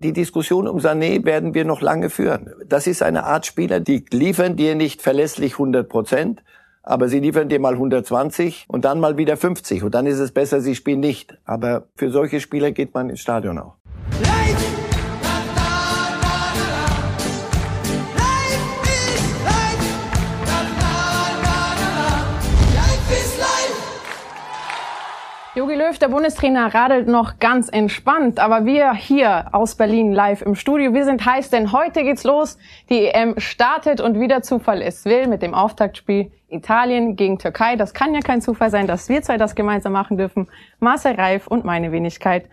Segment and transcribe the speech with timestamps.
[0.00, 2.52] Die Diskussion um Sané werden wir noch lange führen.
[2.68, 6.44] Das ist eine Art Spieler, die liefern dir nicht verlässlich 100 Prozent,
[6.82, 10.32] aber sie liefern dir mal 120 und dann mal wieder 50 und dann ist es
[10.32, 11.38] besser, sie spielen nicht.
[11.46, 13.76] Aber für solche Spieler geht man ins Stadion auch.
[25.86, 30.92] Löw, der Bundestrainer, radelt noch ganz entspannt, aber wir hier aus Berlin live im Studio,
[30.94, 32.58] wir sind heiß, denn heute geht's los.
[32.90, 37.76] Die EM startet und wieder Zufall es will mit dem Auftaktspiel Italien gegen Türkei.
[37.76, 40.48] Das kann ja kein Zufall sein, dass wir zwei das gemeinsam machen dürfen.
[40.80, 42.48] Marcel Reif und meine Wenigkeit.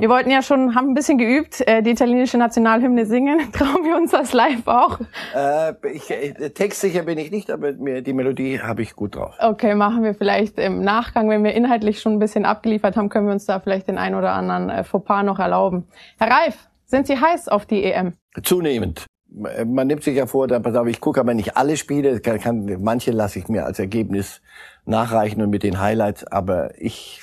[0.00, 3.38] Wir wollten ja schon, haben ein bisschen geübt, äh, die italienische Nationalhymne singen.
[3.52, 4.98] Trauen wir uns das live auch?
[5.34, 9.34] Äh, ich, äh, textsicher bin ich nicht, aber mir, die Melodie habe ich gut drauf.
[9.38, 13.26] Okay, machen wir vielleicht im Nachgang, wenn wir inhaltlich schon ein bisschen abgeliefert haben, können
[13.26, 15.86] wir uns da vielleicht den ein oder anderen äh, Fauxpas noch erlauben.
[16.18, 18.14] Herr Reif, sind Sie heiß auf die EM?
[18.42, 19.06] Zunehmend.
[19.34, 22.38] Man nimmt sich ja vor, da, pass auf, ich gucke aber nicht alle Spiele, kann,
[22.38, 24.42] kann, manche lasse ich mir als Ergebnis
[24.84, 27.22] nachreichen und mit den Highlights, aber ich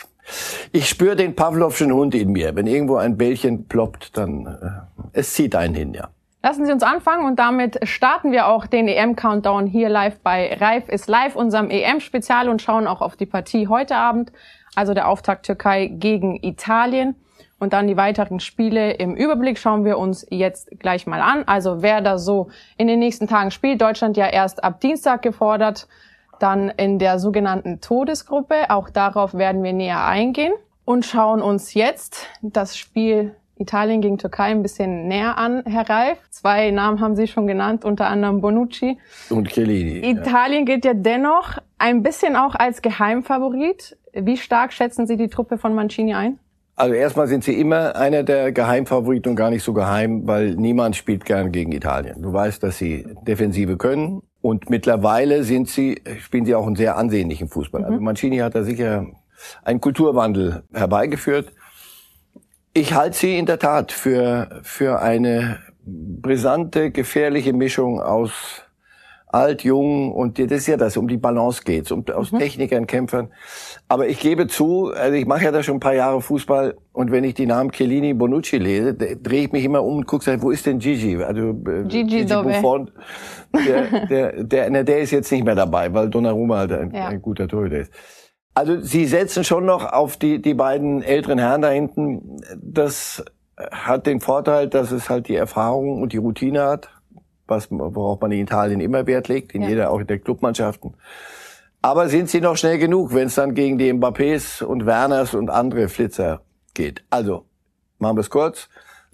[0.71, 2.55] ich spüre den Pavlovschen Hund in mir.
[2.55, 6.09] Wenn irgendwo ein Bällchen ploppt, dann äh, es zieht einen hin, ja.
[6.41, 10.87] Lassen Sie uns anfangen und damit starten wir auch den EM-Countdown hier live bei Reif
[10.87, 14.31] ist live, unserem EM-Spezial und schauen auch auf die Partie heute Abend,
[14.73, 17.15] also der Auftakt Türkei gegen Italien.
[17.59, 21.43] Und dann die weiteren Spiele im Überblick schauen wir uns jetzt gleich mal an.
[21.45, 23.81] Also wer da so in den nächsten Tagen spielt.
[23.81, 25.87] Deutschland ja erst ab Dienstag gefordert
[26.39, 28.69] dann in der sogenannten Todesgruppe.
[28.69, 30.53] Auch darauf werden wir näher eingehen
[30.85, 36.17] und schauen uns jetzt das Spiel Italien gegen Türkei ein bisschen näher an, Herr Reif.
[36.29, 38.97] Zwei Namen haben Sie schon genannt, unter anderem Bonucci.
[39.29, 40.09] Und Chiellini.
[40.09, 40.73] Italien ja.
[40.73, 43.97] gilt ja dennoch ein bisschen auch als Geheimfavorit.
[44.13, 46.39] Wie stark schätzen Sie die Truppe von Mancini ein?
[46.77, 50.95] Also erstmal sind sie immer einer der Geheimfavoriten und gar nicht so geheim, weil niemand
[50.95, 52.21] spielt gern gegen Italien.
[52.21, 56.97] Du weißt, dass sie Defensive können und mittlerweile sind sie, spielen sie auch einen sehr
[56.97, 57.81] ansehnlichen Fußball.
[57.81, 57.95] Also mhm.
[57.95, 59.05] Also Mancini hat da sicher
[59.63, 61.51] einen Kulturwandel herbeigeführt.
[62.73, 68.63] Ich halte sie in der Tat für, für eine brisante, gefährliche Mischung aus
[69.29, 72.39] alt, jung und das ist ja das, um die Balance geht's, um aus mhm.
[72.39, 73.29] Technikern, Kämpfern.
[73.87, 77.11] Aber ich gebe zu, also ich mache ja da schon ein paar Jahre Fußball und
[77.11, 80.49] wenn ich die Namen Chiellini, Bonucci lese, drehe ich mich immer um und gucke, wo
[80.49, 81.23] ist denn Gigi?
[81.23, 82.89] Also äh, Gigi, Gigi Buffon,
[83.53, 87.07] der, der, der, der, der ist jetzt nicht mehr dabei, weil Donnarumma halt ein, ja.
[87.07, 87.93] ein guter Torhüter ist.
[88.55, 92.41] Also sie setzen schon noch auf die, die beiden älteren Herren da hinten.
[92.57, 93.23] Das
[93.71, 96.89] hat den Vorteil, dass es halt die Erfahrung und die Routine hat
[97.49, 99.69] was, worauf man in Italien immer Wert legt, in ja.
[99.69, 100.93] jeder, auch in der Clubmannschaften.
[101.81, 105.49] Aber sind sie noch schnell genug, wenn es dann gegen die Mbappés und Werners und
[105.49, 106.41] andere Flitzer
[106.73, 107.03] geht?
[107.09, 107.45] Also,
[107.99, 108.69] machen wir es kurz.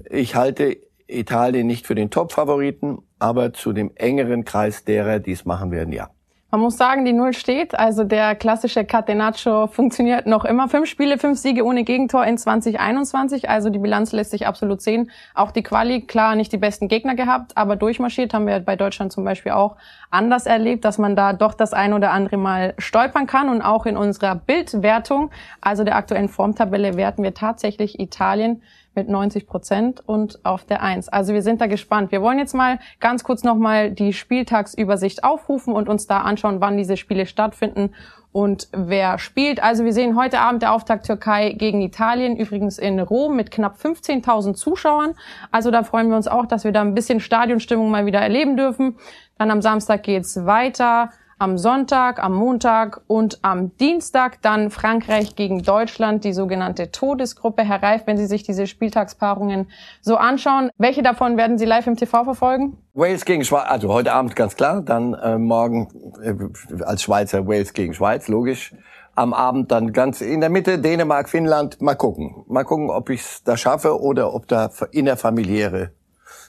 [0.09, 5.45] Ich halte Italien nicht für den Top-Favoriten, aber zu dem engeren Kreis derer, die es
[5.45, 6.09] machen werden, ja.
[6.55, 7.77] Man muss sagen, die Null steht.
[7.77, 10.69] Also der klassische Catenaccio funktioniert noch immer.
[10.69, 13.49] Fünf Spiele, fünf Siege ohne Gegentor in 2021.
[13.49, 15.11] Also die Bilanz lässt sich absolut sehen.
[15.33, 19.11] Auch die Quali, klar, nicht die besten Gegner gehabt, aber durchmarschiert haben wir bei Deutschland
[19.11, 19.75] zum Beispiel auch
[20.11, 23.49] anders erlebt, dass man da doch das ein oder andere Mal stolpern kann.
[23.49, 28.61] Und auch in unserer Bildwertung, also der aktuellen Formtabelle, werten wir tatsächlich Italien
[28.95, 31.09] mit 90 Prozent und auf der Eins.
[31.09, 32.11] Also wir sind da gespannt.
[32.11, 36.77] Wir wollen jetzt mal ganz kurz nochmal die Spieltagsübersicht aufrufen und uns da anschauen, wann
[36.77, 37.91] diese Spiele stattfinden
[38.31, 39.63] und wer spielt.
[39.63, 43.77] Also wir sehen heute Abend der Auftakt Türkei gegen Italien, übrigens in Rom mit knapp
[43.77, 45.13] 15.000 Zuschauern.
[45.51, 48.57] Also da freuen wir uns auch, dass wir da ein bisschen Stadionstimmung mal wieder erleben
[48.57, 48.97] dürfen.
[49.37, 55.63] Dann am Samstag geht's weiter am Sonntag, am Montag und am Dienstag dann Frankreich gegen
[55.63, 57.63] Deutschland, die sogenannte Todesgruppe.
[57.63, 59.67] Herr Reif, wenn Sie sich diese Spieltagspaarungen
[60.01, 62.77] so anschauen, welche davon werden Sie live im TV verfolgen?
[62.93, 65.89] Wales gegen Schweiz, also heute Abend ganz klar, dann äh, morgen
[66.23, 68.73] äh, als Schweizer Wales gegen Schweiz, logisch.
[69.17, 72.43] Am Abend dann ganz in der Mitte Dänemark, Finnland, mal gucken.
[72.47, 75.91] Mal gucken, ob ich es da schaffe oder ob da innerfamiliäre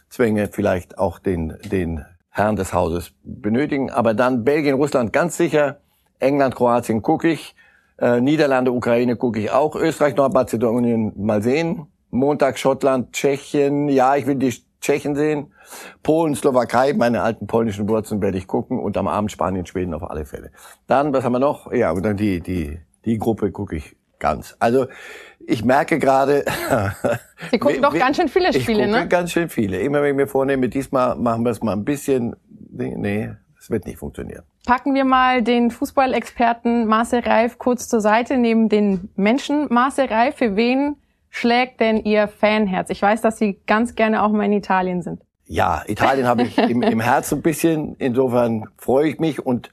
[0.09, 2.05] Zwänge vielleicht auch den, den
[2.37, 3.91] Herren des Hauses benötigen.
[3.91, 5.81] Aber dann Belgien, Russland ganz sicher,
[6.19, 7.57] England, Kroatien gucke ich,
[7.99, 14.27] äh, Niederlande, Ukraine gucke ich auch, Österreich, Nordmazedonien mal sehen, Montag Schottland, Tschechien, ja, ich
[14.27, 15.53] will die Tschechen sehen,
[16.03, 20.09] Polen, Slowakei, meine alten polnischen Wurzeln werde ich gucken und am Abend Spanien, Schweden auf
[20.09, 20.51] alle Fälle.
[20.87, 21.73] Dann, was haben wir noch?
[21.73, 24.57] Ja, und dann die, die, die Gruppe gucke ich ganz.
[24.59, 24.87] Also
[25.47, 26.45] ich merke gerade.
[27.51, 29.09] Sie gucken doch ganz schön viele Spiele, ich gucke ne?
[29.09, 29.79] Ganz schön viele.
[29.79, 32.37] Immer wenn ich mir vornehme, diesmal machen wir es mal ein bisschen.
[32.71, 34.43] Nee, das wird nicht funktionieren.
[34.67, 40.37] Packen wir mal den Fußballexperten Marcel Reif kurz zur Seite, neben den Menschen Marcel Reif.
[40.37, 40.97] Für wen
[41.31, 42.91] schlägt denn Ihr Fanherz?
[42.91, 45.21] Ich weiß, dass Sie ganz gerne auch mal in Italien sind.
[45.49, 47.95] Ja, Italien habe ich im, im Herzen ein bisschen.
[47.99, 49.71] Insofern freue ich mich und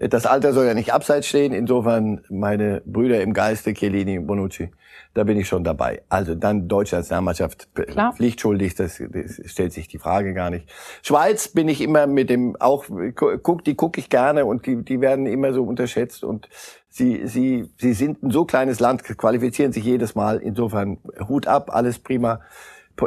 [0.00, 1.52] das Alter soll ja nicht abseits stehen.
[1.52, 4.70] Insofern meine Brüder im Geiste, Chiellini, Bonucci,
[5.14, 6.02] da bin ich schon dabei.
[6.08, 8.12] Also dann deutsche Nationalmannschaft Klar.
[8.14, 10.68] pflichtschuldig, das, das stellt sich die Frage gar nicht.
[11.02, 15.00] Schweiz bin ich immer mit dem auch guck, die gucke ich gerne und die, die
[15.00, 16.48] werden immer so unterschätzt und
[16.88, 20.38] sie sie sie sind ein so kleines Land, qualifizieren sich jedes Mal.
[20.38, 20.98] Insofern
[21.28, 22.40] Hut ab, alles prima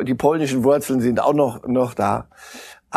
[0.03, 2.27] die polnischen Wurzeln sind auch noch, noch da.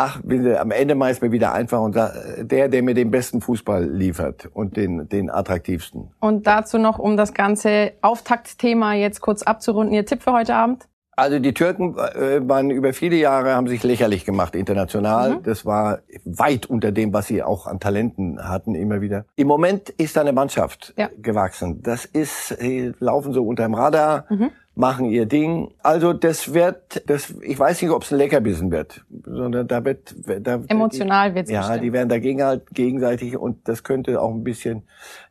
[0.03, 0.19] Ach,
[0.57, 4.75] am Ende meist mir wieder einfach und der, der mir den besten Fußball liefert und
[4.75, 6.09] den, den attraktivsten.
[6.19, 10.87] Und dazu noch, um das ganze Auftaktthema jetzt kurz abzurunden, Ihr Tipp für heute Abend?
[11.15, 15.35] Also die Türken äh, waren über viele Jahre, haben sich lächerlich gemacht international.
[15.35, 15.43] Mhm.
[15.43, 19.25] Das war weit unter dem, was sie auch an Talenten hatten, immer wieder.
[19.35, 21.09] Im Moment ist da eine Mannschaft ja.
[21.21, 21.83] gewachsen.
[21.83, 24.25] Das ist, sie laufen so unterm Radar.
[24.29, 24.49] Mhm
[24.81, 25.73] machen ihr Ding.
[25.81, 30.13] Also das wird, das, ich weiß nicht, ob es ein Leckerbissen wird, sondern da wird,
[30.41, 31.83] da, emotional wird es Ja, bestimmt.
[31.83, 34.83] die werden dagegen halt gegenseitig und das könnte auch ein bisschen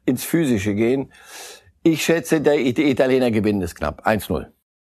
[0.06, 1.12] ins Physische gehen.
[1.82, 4.46] Ich schätze, der, die Italiener gewinnen es knapp, 1-0.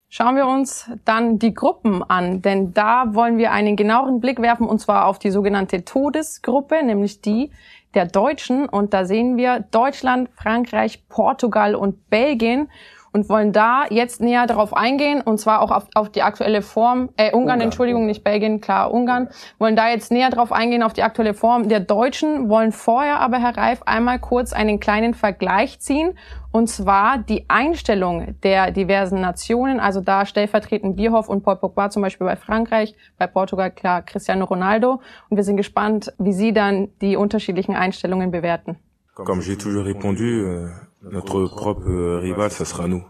[0.08, 4.66] Schauen wir uns dann die Gruppen an, denn da wollen wir einen genaueren Blick werfen
[4.66, 7.50] und zwar auf die sogenannte Todesgruppe, nämlich die
[7.94, 8.68] der Deutschen.
[8.68, 12.68] Und da sehen wir Deutschland, Frankreich, Portugal und Belgien
[13.12, 17.10] und wollen da jetzt näher darauf eingehen und zwar auch auf, auf die aktuelle Form,
[17.16, 19.28] äh, Ungarn, Ungarn, Entschuldigung, nicht Belgien, klar, Ungarn,
[19.58, 23.38] wollen da jetzt näher darauf eingehen auf die aktuelle Form der Deutschen, wollen vorher aber,
[23.38, 26.18] Herr Reif, einmal kurz einen kleinen Vergleich ziehen
[26.52, 32.02] und zwar die Einstellung der diversen Nationen, also da stellvertretend Bierhoff und Paul Pogba zum
[32.02, 36.88] Beispiel bei Frankreich, bei Portugal klar Cristiano Ronaldo und wir sind gespannt, wie Sie dann
[37.00, 38.76] die unterschiedlichen Einstellungen bewerten.
[39.14, 40.70] Comme j'ai toujours répondu, euh,
[41.02, 43.04] notre propre euh, rival, ça sera nous.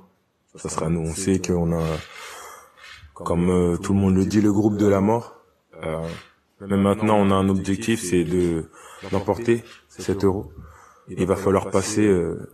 [0.55, 1.01] Ça sera nous.
[1.01, 1.85] On sait qu'on a,
[3.15, 5.37] comme euh, tout le monde le dit, le groupe de la mort.
[5.83, 6.07] Euh,
[6.61, 8.71] mais maintenant, on a un objectif, c'est de
[9.11, 10.53] d'emporter cet euro.
[11.09, 12.49] Il va falloir passer euh,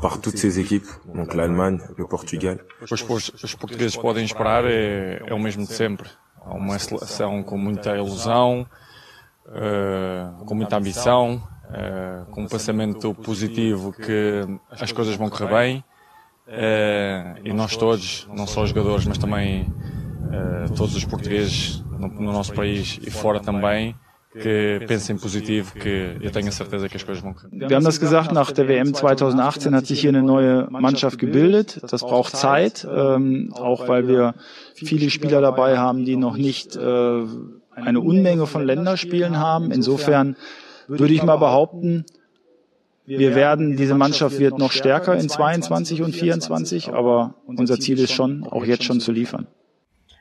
[0.00, 2.58] par toutes ces équipes, donc l'Allemagne, le Portugal.
[2.80, 6.08] Os, portugueses podem esperar é, é o mesmo de sempre.
[6.46, 8.66] Uma seleção com muita ilusão,
[9.48, 11.42] uh, com muita ambição,
[11.76, 15.84] uh, com um pensamento positivo que as coisas vão correr bem
[16.48, 22.08] uh, e nós todos, não só os jogadores, mas também uh, todos os portugueses no,
[22.08, 23.94] no, nosso país e fora também,
[24.38, 27.98] que pensem positivo, que eu tenho a certeza que as coisas vão Wir haben das
[27.98, 31.80] gesagt, nach der WM 2018 hat sich hier eine neue Mannschaft gebildet.
[31.90, 34.34] Das braucht Zeit, ähm, auch weil wir
[34.74, 37.24] viele Spieler dabei haben, die noch nicht äh,
[37.74, 39.70] eine Unmenge von Länderspielen haben.
[39.70, 40.36] Insofern
[40.88, 42.04] würde ich mal behaupten,
[43.06, 48.12] wir werden, diese Mannschaft wird noch stärker in 22 und 24, aber unser Ziel ist
[48.12, 49.46] schon, auch jetzt schon zu liefern.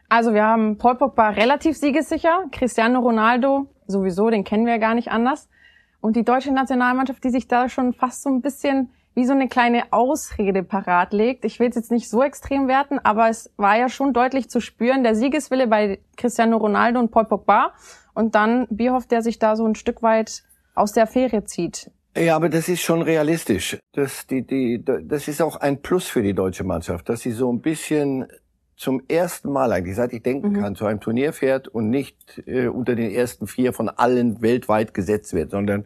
[0.08, 4.94] Also wir haben Paul Pogba relativ siegessicher, Cristiano Ronaldo sowieso, den kennen wir ja gar
[4.94, 5.50] nicht anders.
[6.00, 9.48] Und die deutsche Nationalmannschaft, die sich da schon fast so ein bisschen wie so eine
[9.48, 11.46] kleine Ausrede parat legt.
[11.46, 14.60] Ich will es jetzt nicht so extrem werten, aber es war ja schon deutlich zu
[14.60, 17.72] spüren, der Siegeswille bei Cristiano Ronaldo und Paul Pogba
[18.14, 20.44] und dann Bierhoff, der sich da so ein Stück weit
[20.76, 21.90] aus der Affäre zieht.
[22.18, 23.78] Ja, aber das ist schon realistisch.
[23.92, 27.52] Das, die, die, das ist auch ein Plus für die deutsche Mannschaft, dass sie so
[27.52, 28.28] ein bisschen
[28.78, 30.62] zum ersten Mal eigentlich, seit ich denken mhm.
[30.62, 34.94] kann, zu einem Turnier fährt und nicht äh, unter den ersten vier von allen weltweit
[34.94, 35.86] gesetzt wird, sondern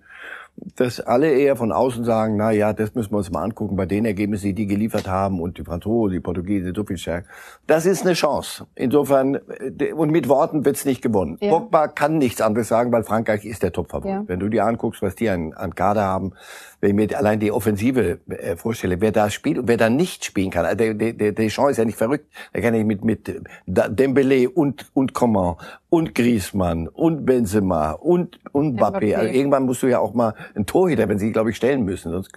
[0.75, 3.85] dass alle eher von außen sagen, na ja, das müssen wir uns mal angucken, bei
[3.85, 7.27] den Ergebnissen, die die geliefert haben und die Franzosen, die Portugiesen so viel stärker.
[7.67, 8.65] Das ist eine Chance.
[8.75, 9.35] Insofern,
[9.79, 11.37] äh, und mit Worten wird's nicht gewonnen.
[11.41, 11.51] Ja.
[11.51, 14.11] Pogba kann nichts anderes sagen, weil Frankreich ist der Topfavorit.
[14.11, 14.23] Ja.
[14.27, 16.33] Wenn du dir anguckst, was die an, an Kader haben,
[16.81, 20.23] wenn ich mir allein die Offensive äh, vorstelle, wer da spielt und wer da nicht
[20.23, 20.65] spielen kann.
[20.65, 22.25] Also der, der, der Deschamps ist ja nicht verrückt.
[22.53, 25.55] Der kann nicht mit, mit Dembele und, und Coman
[25.89, 29.15] und Griezmann und Benzema und, und Mbappé.
[29.15, 32.11] Also irgendwann musst du ja auch mal einen Torhüter, wenn sie, glaube ich, stellen müssen.
[32.11, 32.31] Sonst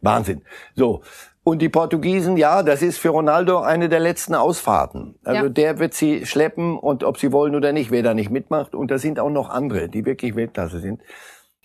[0.00, 0.42] Wahnsinn.
[0.74, 1.02] So.
[1.44, 5.14] Und die Portugiesen, ja, das ist für Ronaldo eine der letzten Ausfahrten.
[5.24, 5.48] Also ja.
[5.48, 8.74] der wird sie schleppen und ob sie wollen oder nicht, wer da nicht mitmacht.
[8.74, 11.00] Und da sind auch noch andere, die wirklich Weltklasse sind.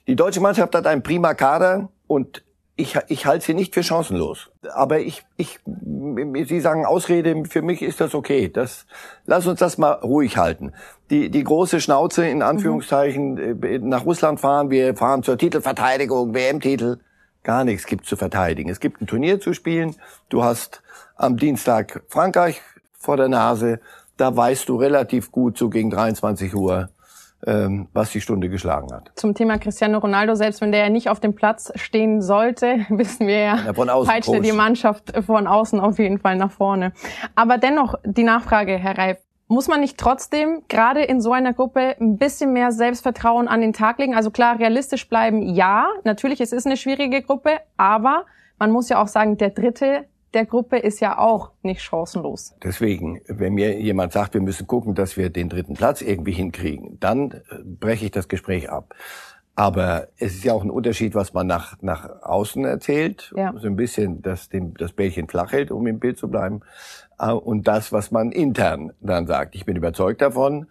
[0.07, 2.43] Die deutsche Mannschaft hat einen prima Kader und
[2.75, 4.50] ich, ich halte sie nicht für chancenlos.
[4.74, 8.50] Aber ich, ich, Sie sagen Ausrede, für mich ist das okay.
[8.50, 8.88] Das,
[9.25, 10.74] lass uns das mal ruhig halten.
[11.12, 13.89] Die, die große Schnauze, in Anführungszeichen, mhm.
[13.89, 16.98] nach Russland fahren, wir fahren zur Titelverteidigung, WM-Titel.
[17.43, 18.69] Gar nichts gibt zu verteidigen.
[18.69, 19.95] Es gibt ein Turnier zu spielen.
[20.29, 20.81] Du hast
[21.15, 22.62] am Dienstag Frankreich
[22.93, 23.81] vor der Nase.
[24.17, 26.89] Da weißt du relativ gut, so gegen 23 Uhr,
[27.45, 29.12] ähm, was die Stunde geschlagen hat.
[29.15, 33.27] Zum Thema Cristiano Ronaldo, selbst wenn der ja nicht auf dem Platz stehen sollte, wissen
[33.27, 36.51] wir ja, ja von außen peitscht er die Mannschaft von außen auf jeden Fall nach
[36.51, 36.93] vorne.
[37.35, 41.95] Aber dennoch die Nachfrage, Herr Reif, muss man nicht trotzdem gerade in so einer Gruppe
[42.00, 44.15] ein bisschen mehr Selbstvertrauen an den Tag legen?
[44.15, 45.88] Also klar, realistisch bleiben, ja.
[46.03, 48.25] Natürlich, es ist eine schwierige Gruppe, aber
[48.57, 52.55] man muss ja auch sagen, der dritte der Gruppe ist ja auch nicht chancenlos.
[52.63, 56.97] Deswegen, wenn mir jemand sagt, wir müssen gucken, dass wir den dritten Platz irgendwie hinkriegen,
[56.99, 58.95] dann äh, breche ich das Gespräch ab.
[59.55, 63.31] Aber es ist ja auch ein Unterschied, was man nach, nach außen erzählt.
[63.37, 63.53] Ja.
[63.55, 66.61] So ein bisschen das, dem, das Bällchen flach hält, um im Bild zu bleiben.
[67.19, 69.55] Äh, und das, was man intern dann sagt.
[69.55, 70.67] Ich bin überzeugt davon,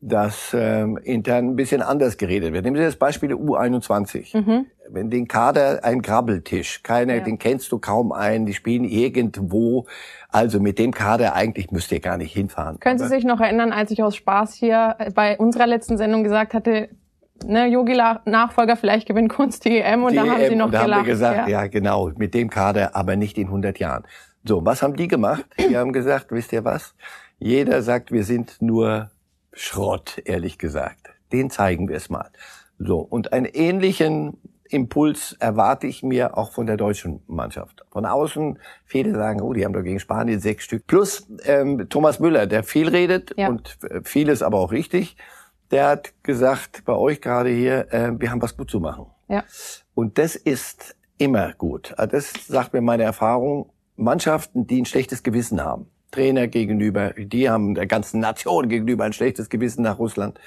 [0.00, 2.64] dass ähm, intern ein bisschen anders geredet wird.
[2.64, 4.36] Nehmen Sie das Beispiel der U21.
[4.36, 4.66] Mhm.
[4.90, 7.20] Wenn den Kader ein Grabbeltisch, keiner, ja.
[7.20, 9.86] den kennst du kaum ein, die spielen irgendwo.
[10.30, 12.78] Also mit dem Kader eigentlich müsst ihr gar nicht hinfahren.
[12.80, 16.54] Können Sie sich noch erinnern, als ich aus Spaß hier bei unserer letzten Sendung gesagt
[16.54, 16.88] hatte,
[17.44, 20.70] ne, Yogi Nachfolger vielleicht gewinnt Kunst die EM und die da haben EM, Sie noch
[20.70, 21.00] da gelacht.
[21.00, 21.62] Haben wir gesagt, ja.
[21.62, 24.04] ja genau, mit dem Kader, aber nicht in 100 Jahren.
[24.44, 25.44] So, was haben die gemacht?
[25.58, 26.94] Die haben gesagt, wisst ihr was?
[27.38, 29.10] Jeder sagt, wir sind nur
[29.58, 31.10] Schrott, ehrlich gesagt.
[31.32, 32.30] Den zeigen wir es mal.
[32.78, 34.38] So, und einen ähnlichen
[34.70, 37.84] Impuls erwarte ich mir auch von der deutschen Mannschaft.
[37.90, 40.86] Von außen, viele sagen, oh, die haben doch gegen Spanien sechs Stück.
[40.86, 43.48] Plus ähm, Thomas Müller, der viel redet ja.
[43.48, 45.16] und äh, vieles aber auch richtig,
[45.70, 49.06] der hat gesagt, bei euch gerade hier, äh, wir haben was gut zu machen.
[49.28, 49.44] Ja.
[49.94, 51.94] Und das ist immer gut.
[51.98, 53.70] Also das sagt mir meine Erfahrung.
[53.96, 59.12] Mannschaften, die ein schlechtes Gewissen haben, Trainer gegenüber, die haben der ganzen Nation gegenüber ein
[59.12, 60.38] schlechtes Gewissen nach Russland.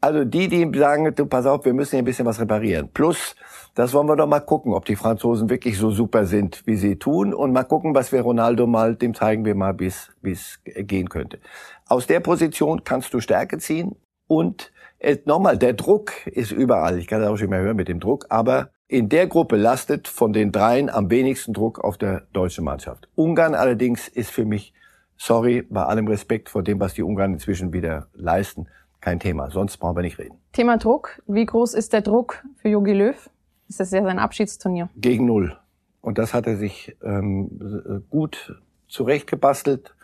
[0.00, 2.90] Also die, die sagen, du pass auf, wir müssen hier ein bisschen was reparieren.
[2.92, 3.34] Plus,
[3.74, 6.96] das wollen wir doch mal gucken, ob die Franzosen wirklich so super sind, wie sie
[6.96, 7.32] tun.
[7.32, 11.38] Und mal gucken, was wir Ronaldo mal, dem zeigen wir mal, wie es gehen könnte.
[11.86, 13.96] Aus der Position kannst du Stärke ziehen.
[14.28, 16.98] Und äh, nochmal, der Druck ist überall.
[16.98, 18.26] Ich kann das auch schon mehr hören mit dem Druck.
[18.28, 23.08] Aber in der Gruppe lastet von den dreien am wenigsten Druck auf der deutschen Mannschaft.
[23.14, 24.72] Ungarn allerdings ist für mich
[25.16, 28.68] sorry, bei allem Respekt vor dem, was die Ungarn inzwischen wieder leisten,
[29.00, 29.50] kein Thema.
[29.50, 30.38] Sonst brauchen wir nicht reden.
[30.52, 31.22] Thema Druck.
[31.26, 33.30] Wie groß ist der Druck für Jogi Löw?
[33.68, 34.88] Ist das ja sein Abschiedsturnier?
[34.96, 35.56] Gegen null.
[36.00, 39.94] Und das hat er sich ähm, gut zurechtgebastelt.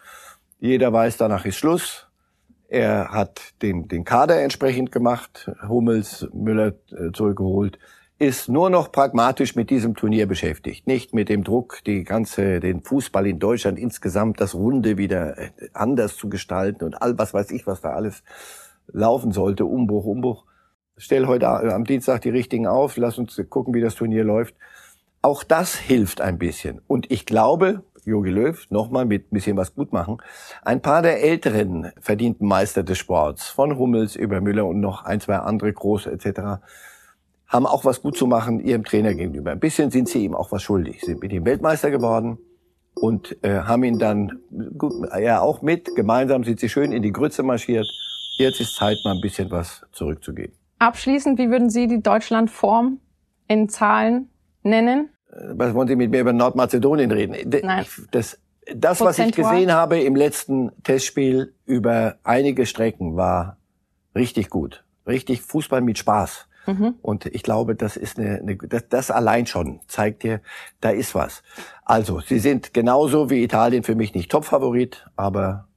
[0.59, 2.09] Jeder weiß, danach ist Schluss.
[2.69, 7.79] Er hat den, den Kader entsprechend gemacht, Hummels, Müller äh, zurückgeholt
[8.23, 12.85] ist nur noch pragmatisch mit diesem Turnier beschäftigt, nicht mit dem Druck, die ganze, den
[12.85, 17.51] Fußball in Deutschland insgesamt, das Runde wieder äh, anders zu gestalten und all was weiß
[17.51, 18.23] ich, was da alles
[18.87, 20.45] laufen sollte, Umbruch, Umbruch.
[20.97, 24.55] Stell heute am Dienstag die richtigen auf, lass uns gucken, wie das Turnier läuft.
[25.21, 26.81] Auch das hilft ein bisschen.
[26.87, 30.19] Und ich glaube, Jogi Löw, nochmal mit ein bisschen was gut machen,
[30.65, 35.21] ein paar der älteren verdienten Meister des Sports, von Hummels über Müller und noch ein,
[35.21, 36.63] zwei andere große etc.,
[37.53, 39.51] haben auch was gut zu machen ihrem Trainer gegenüber.
[39.51, 41.03] Ein bisschen sind sie ihm auch was schuldig.
[41.03, 42.39] Sind mit ihm Weltmeister geworden
[42.95, 44.41] und äh, haben ihn dann
[44.79, 45.95] gut, ja auch mit.
[45.95, 47.87] Gemeinsam sind sie schön in die Grütze marschiert.
[48.39, 50.57] Jetzt ist Zeit, mal ein bisschen was zurückzugeben.
[50.79, 52.99] Abschließend, wie würden Sie die Deutschlandform
[53.49, 54.31] in Zahlen
[54.63, 55.11] nennen?
[55.31, 57.37] Äh, was wollen Sie mit mir über Nordmazedonien reden?
[57.63, 57.85] Nein.
[58.13, 58.41] Das,
[58.75, 63.59] das was ich gesehen habe im letzten Testspiel über einige Strecken, war
[64.15, 64.85] richtig gut.
[65.07, 66.49] Richtig Fußball mit Spaß.
[66.67, 66.95] Mhm.
[67.03, 70.41] Und ich glaube, das ist eine, eine das, das allein schon zeigt dir,
[70.81, 71.43] da ist was.
[71.85, 75.69] Also, sie sind genauso wie Italien für mich nicht Topfavorit, aber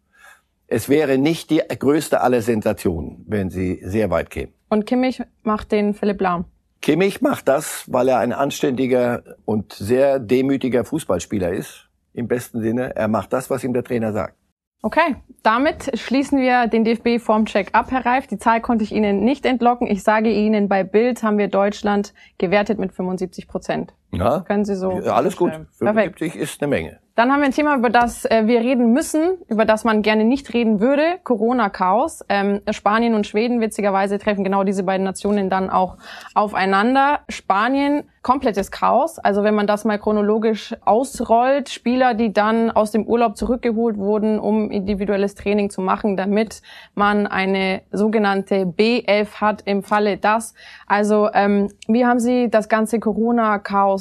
[0.67, 4.53] es wäre nicht die größte aller Sensationen, wenn sie sehr weit kämen.
[4.69, 6.45] Und Kimmich macht den Philipp Lahm.
[6.81, 11.89] Kimmich macht das, weil er ein anständiger und sehr demütiger Fußballspieler ist.
[12.13, 12.95] Im besten Sinne.
[12.95, 14.35] Er macht das, was ihm der Trainer sagt.
[14.81, 18.27] Okay, damit schließen wir den DFB-Formcheck ab, Herr Reif.
[18.27, 19.87] Die Zahl konnte ich Ihnen nicht entlocken.
[19.87, 23.93] Ich sage Ihnen, bei Bild haben wir Deutschland gewertet mit 75 Prozent.
[24.17, 24.91] Ja, Können Sie so.
[24.91, 25.51] Alles gut.
[25.51, 26.35] 75 Perfekt.
[26.35, 26.99] ist eine Menge.
[27.15, 30.25] Dann haben wir ein Thema, über das äh, wir reden müssen, über das man gerne
[30.25, 31.17] nicht reden würde.
[31.23, 32.25] Corona-Chaos.
[32.27, 35.95] Ähm, Spanien und Schweden, witzigerweise, treffen genau diese beiden Nationen dann auch
[36.33, 37.21] aufeinander.
[37.29, 39.17] Spanien, komplettes Chaos.
[39.17, 44.37] Also wenn man das mal chronologisch ausrollt, Spieler, die dann aus dem Urlaub zurückgeholt wurden,
[44.37, 46.61] um individuelles Training zu machen, damit
[46.95, 50.53] man eine sogenannte B11 hat im Falle das.
[50.85, 52.99] Also ähm, wie haben Sie das ganze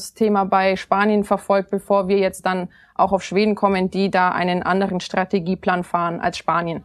[0.04, 4.62] Corona-Chaos-Thema bei Spanien verfolgt, bevor wir jetzt dann auch auf Schweden kommen, die da einen
[4.62, 6.84] anderen Strategieplan fahren als Spanien.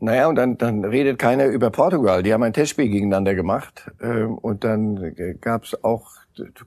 [0.00, 2.22] Naja, und dann, dann redet keiner über Portugal.
[2.22, 3.90] Die haben ein Testspiel gegeneinander gemacht.
[4.02, 6.10] Ähm, und dann gab es auch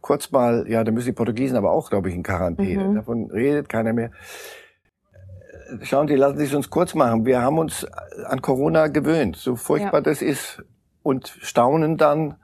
[0.02, 2.86] kurz mal, ja, da müssen die Portugiesen aber auch, glaube ich, in Quarantäne.
[2.86, 2.96] Mhm.
[2.96, 4.12] Davon redet keiner mehr.
[5.82, 7.26] Schauen Sie, lassen Sie es uns kurz machen.
[7.26, 7.86] Wir haben uns
[8.26, 9.36] an Corona gewöhnt.
[9.36, 10.02] So furchtbar ja.
[10.02, 10.64] das ist,
[11.04, 12.38] und staunen dann,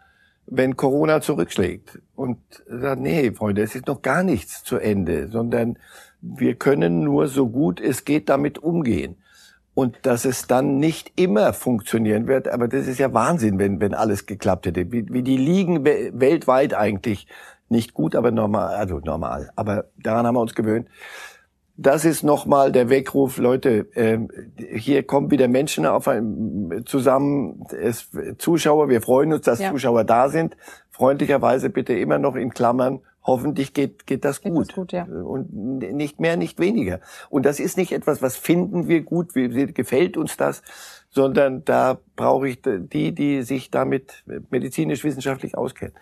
[0.46, 2.00] wenn Corona zurückschlägt.
[2.16, 5.78] Und sagt, nee, Freunde, es ist noch gar nichts zu Ende, sondern
[6.22, 9.18] wir können nur so gut es geht damit umgehen.
[9.76, 13.96] Und dass es dann nicht immer funktionieren wird, aber das ist ja Wahnsinn, wenn, wenn
[13.96, 14.92] alles geklappt hätte.
[14.92, 17.28] Wie, wie die liegen weltweit eigentlich
[17.70, 19.50] nicht gut, aber normal, also normal.
[19.56, 20.88] Aber daran haben wir uns gewöhnt
[21.76, 24.20] das ist nochmal der Weckruf, Leute, äh,
[24.76, 29.72] hier kommen wieder Menschen auf ein, zusammen, es, Zuschauer, wir freuen uns, dass ja.
[29.72, 30.56] Zuschauer da sind.
[30.92, 34.70] Freundlicherweise bitte immer noch in Klammern, hoffentlich geht, geht das geht gut.
[34.70, 35.06] Das gut ja.
[35.06, 37.00] Und nicht mehr, nicht weniger.
[37.32, 40.62] Und das ist nicht etwas, was finden wir gut, wie, gefällt uns das,
[41.14, 45.94] sondern da brauche ich die, die sich damit medizinisch-wissenschaftlich auskennen.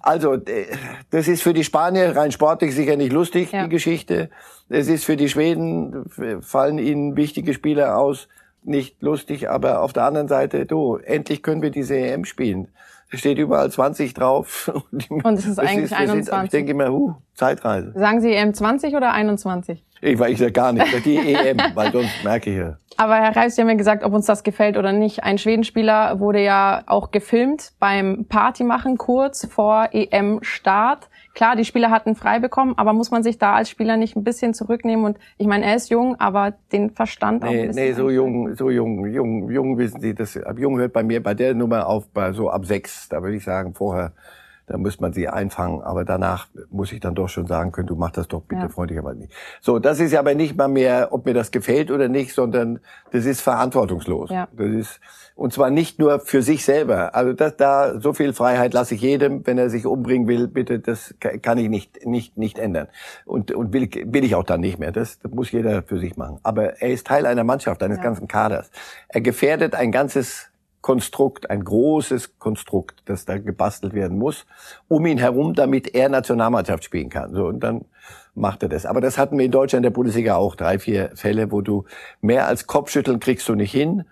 [0.00, 0.66] Also, äh,
[1.10, 3.64] das ist für die Spanier rein sportlich sicher nicht lustig, ja.
[3.64, 4.30] die Geschichte.
[4.68, 6.04] Es ist für die Schweden,
[6.40, 8.28] fallen ihnen wichtige Spieler aus,
[8.62, 12.68] nicht lustig, aber auf der anderen Seite, du, endlich können wir diese EM spielen.
[13.12, 14.72] Es steht überall 20 drauf.
[15.10, 16.24] Und es ist eigentlich ist, 21.
[16.24, 17.92] Sind, ich denke immer, huh, Zeitreise.
[17.94, 19.84] Sagen Sie EM 20 oder 21?
[20.00, 22.76] Ich, ich sage gar nicht, die EM, weil sonst merke ich ja.
[22.96, 25.24] Aber Herr Reif, Sie haben ja gesagt, ob uns das gefällt oder nicht.
[25.24, 31.08] Ein Schwedenspieler wurde ja auch gefilmt beim Partymachen kurz vor EM-Start.
[31.34, 34.24] Klar, die Spieler hatten frei bekommen, aber muss man sich da als Spieler nicht ein
[34.24, 35.04] bisschen zurücknehmen?
[35.04, 37.84] Und ich meine, er ist jung, aber den Verstand nee, auch ein bisschen.
[37.84, 41.34] Nee, so jung, so jung, jung, jung wissen Sie, das, jung hört bei mir bei
[41.34, 43.08] der Nummer auf, bei so ab sechs.
[43.08, 44.12] Da würde ich sagen, vorher
[44.72, 45.82] da muss man sie einfangen.
[45.82, 48.68] Aber danach muss ich dann doch schon sagen können, du mach das doch bitte ja.
[48.70, 49.32] freundlicherweise nicht.
[49.60, 52.80] So, das ist ja aber nicht mal mehr, ob mir das gefällt oder nicht, sondern
[53.10, 54.30] das ist verantwortungslos.
[54.30, 54.48] Ja.
[54.50, 55.00] Das ist,
[55.34, 57.14] und zwar nicht nur für sich selber.
[57.14, 60.78] Also das, da, so viel Freiheit lasse ich jedem, wenn er sich umbringen will, bitte,
[60.78, 62.88] das kann ich nicht, nicht, nicht ändern.
[63.26, 64.90] Und, und will, will ich auch dann nicht mehr.
[64.90, 66.38] Das, das muss jeder für sich machen.
[66.42, 68.04] Aber er ist Teil einer Mannschaft, eines ja.
[68.04, 68.70] ganzen Kaders.
[69.08, 70.51] Er gefährdet ein ganzes
[70.82, 74.46] Konstrukt, ein großes Konstrukt, das da gebastelt werden muss,
[74.88, 77.32] um ihn herum, damit er Nationalmannschaft spielen kann.
[77.32, 77.86] So, und dann
[78.34, 78.84] macht er das.
[78.84, 80.56] Aber das hatten wir in Deutschland der Bundesliga auch.
[80.56, 81.84] Drei, vier Fälle, wo du
[82.20, 84.04] mehr als Kopfschütteln kriegst du nicht hin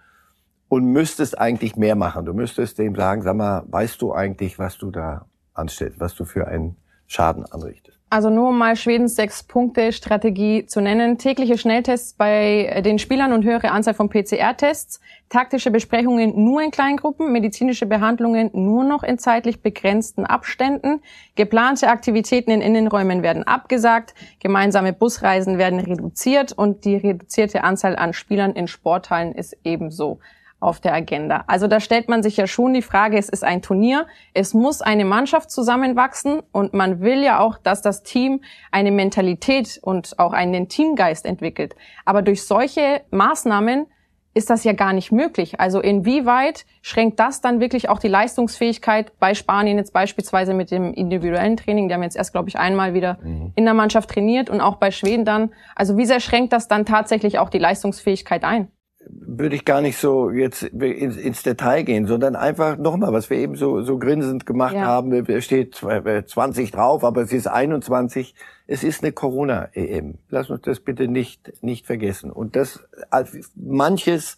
[0.68, 2.24] und müsstest eigentlich mehr machen.
[2.24, 6.24] Du müsstest dem sagen, sag mal, weißt du eigentlich, was du da anstellst, was du
[6.24, 7.99] für einen Schaden anrichtest?
[8.12, 11.16] Also nur um mal Schwedens Sechs-Punkte-Strategie zu nennen.
[11.16, 15.01] Tägliche Schnelltests bei den Spielern und höhere Anzahl von PCR-Tests.
[15.29, 17.31] Taktische Besprechungen nur in Kleingruppen.
[17.31, 21.03] Medizinische Behandlungen nur noch in zeitlich begrenzten Abständen.
[21.37, 24.14] Geplante Aktivitäten in Innenräumen werden abgesagt.
[24.40, 30.18] Gemeinsame Busreisen werden reduziert und die reduzierte Anzahl an Spielern in Sporthallen ist ebenso
[30.61, 31.44] auf der Agenda.
[31.46, 34.83] Also da stellt man sich ja schon die Frage, es ist ein Turnier, es muss
[34.83, 40.33] eine Mannschaft zusammenwachsen und man will ja auch, dass das Team eine Mentalität und auch
[40.33, 41.75] einen Teamgeist entwickelt.
[42.05, 43.87] Aber durch solche Maßnahmen
[44.33, 45.59] ist das ja gar nicht möglich.
[45.59, 50.94] Also inwieweit schränkt das dann wirklich auch die Leistungsfähigkeit bei Spanien jetzt beispielsweise mit dem
[50.94, 51.88] individuellen Training?
[51.88, 53.53] Die haben jetzt erst, glaube ich, einmal wieder mhm.
[53.57, 55.51] in der Mannschaft trainiert und auch bei Schweden dann.
[55.75, 58.70] Also wie sehr schränkt das dann tatsächlich auch die Leistungsfähigkeit ein?
[59.12, 63.38] Würde ich gar nicht so jetzt ins, ins Detail gehen, sondern einfach nochmal, was wir
[63.38, 64.83] eben so, so grinsend gemacht ja.
[64.83, 65.25] haben.
[65.40, 68.35] Steht 20 drauf, aber es ist 21.
[68.66, 70.18] Es ist eine Corona-EM.
[70.29, 72.31] Lass uns das bitte nicht, nicht vergessen.
[72.31, 72.81] Und das,
[73.57, 74.37] manches,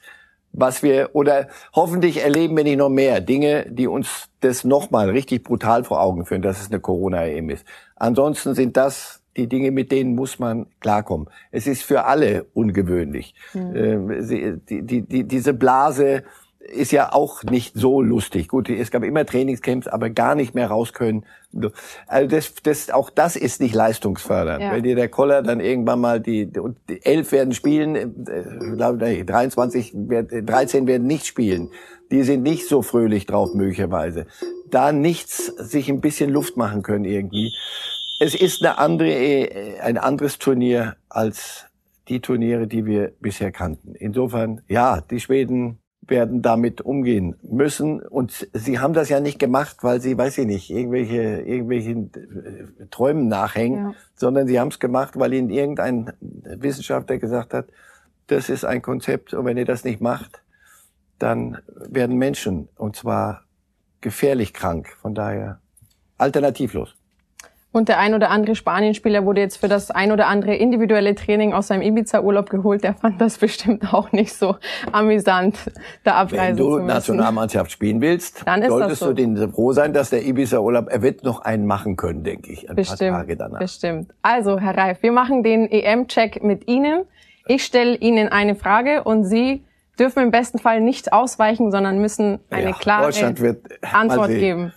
[0.53, 5.45] was wir, oder hoffentlich erleben wir nicht noch mehr Dinge, die uns das nochmal richtig
[5.45, 7.67] brutal vor Augen führen, dass es eine Corona-EM ist.
[7.97, 11.29] Ansonsten sind das die Dinge, mit denen muss man klarkommen.
[11.51, 13.35] Es ist für alle ungewöhnlich.
[13.55, 14.27] Mhm.
[14.69, 16.25] Die, die, die, diese Blase
[16.69, 18.49] ist ja auch nicht so lustig.
[18.49, 21.25] Gut, es gab immer Trainingscamps, aber gar nicht mehr raus können.
[22.07, 24.63] Also das, das, auch das ist nicht leistungsfördernd.
[24.63, 24.73] Ja.
[24.73, 28.25] Wenn dir der Koller dann irgendwann mal die, die elf werden spielen,
[28.77, 31.71] glaube nee, 23, 13 werden nicht spielen.
[32.11, 34.27] Die sind nicht so fröhlich drauf möglicherweise.
[34.71, 37.53] Da nichts sich ein bisschen Luft machen können irgendwie
[38.23, 41.67] es ist eine andere, äh, ein anderes Turnier als
[42.09, 43.95] die Turniere, die wir bisher kannten.
[43.95, 48.01] Insofern, ja, die Schweden werden damit umgehen müssen.
[48.01, 52.87] Und sie haben das ja nicht gemacht, weil sie, weiß ich nicht, irgendwelche, irgendwelchen äh,
[52.91, 53.95] Träumen nachhängen, ja.
[54.15, 57.67] sondern sie haben es gemacht, weil ihnen irgendein Wissenschaftler gesagt hat,
[58.29, 60.43] das ist ein Konzept und wenn ihr das nicht macht,
[61.19, 63.43] dann werden Menschen, und zwar
[64.01, 64.97] gefährlich krank.
[65.01, 65.61] Von daher
[66.19, 66.97] alternativlos.
[67.73, 71.55] Und der ein oder andere Spanienspieler wurde jetzt für das ein oder andere individuelle Training
[71.55, 72.85] aus seinem Ibiza-Urlaub geholt.
[72.85, 74.57] Der fand das bestimmt auch nicht so
[74.93, 75.57] amüsant,
[76.05, 79.07] da abreisen Wenn du Nationalmannschaft spielen willst, dann solltest so.
[79.09, 82.69] du den froh sein, dass der Ibiza-Urlaub, er wird noch einen machen können, denke ich,
[82.69, 83.59] ein bestimmt, paar Tage danach.
[83.59, 84.13] Bestimmt.
[84.21, 87.05] Also, Herr Reif, wir machen den EM-Check mit Ihnen.
[87.47, 89.65] Ich stelle Ihnen eine Frage und Sie
[89.99, 93.57] dürfen im besten Fall nicht ausweichen, sondern müssen eine Ja, klare mal
[93.93, 94.73] Antwort geben.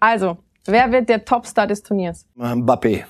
[0.00, 2.26] Also, wer wird der Topstar des Turniers?
[2.36, 3.04] Mbappé,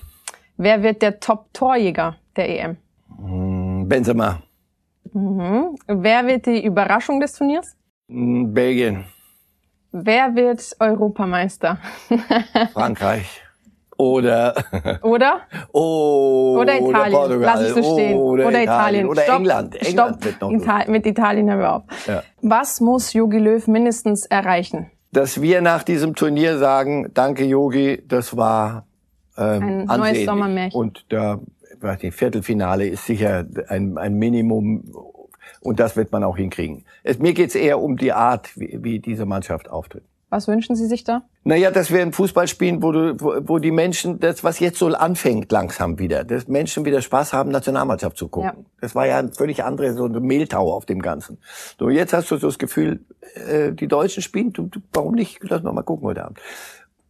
[0.57, 2.77] Wer wird der Top-Torjäger der EM?
[3.89, 4.43] Benzema,
[5.15, 5.77] Mhm.
[5.87, 7.77] Wer wird die Überraschung des Turniers?
[8.09, 9.05] mm, Belgien,
[9.93, 11.79] Wer wird Europameister?
[12.73, 13.43] Frankreich
[13.99, 14.55] oder
[15.03, 15.41] Oder?
[15.73, 17.13] oh, Oder Italien.
[17.13, 17.41] Portugal.
[17.41, 18.17] Lass ich so stehen.
[18.19, 19.07] Oder, Oder Italien.
[19.09, 19.37] Oder Stopp.
[19.37, 19.75] England.
[19.77, 19.89] Stopp.
[19.89, 20.51] England wird noch.
[20.51, 21.83] Ital mit Italien hören wir auf.
[22.07, 22.23] Ja.
[22.41, 24.91] Was muss Jogi Löw mindestens erreichen?
[25.13, 28.87] Dass wir nach diesem Turnier sagen, danke Yogi, das war
[29.37, 30.25] ähm, Ein neues.
[30.25, 30.79] Sommermärchen.
[30.79, 31.41] Und da,
[31.81, 34.95] nicht, Viertelfinale ist sicher ein, ein Minimum
[35.61, 36.85] und das wird man auch hinkriegen.
[37.03, 40.05] Es, mir geht's eher um die Art, wie, wie diese Mannschaft auftritt.
[40.33, 41.25] Was wünschen Sie sich da?
[41.45, 44.79] Naja, dass wir ein Fußball spielen, wo, du, wo, wo die Menschen, das was jetzt
[44.79, 48.51] so anfängt langsam wieder, dass Menschen wieder Spaß haben, Nationalmannschaft zu gucken.
[48.57, 48.65] Ja.
[48.81, 51.37] Das war ja ein völlig andere, so eine Mehltau auf dem Ganzen.
[51.79, 55.39] So, jetzt hast du so das Gefühl, äh, die Deutschen spielen, du, du, warum nicht?
[55.43, 56.41] Lass noch mal gucken heute Abend.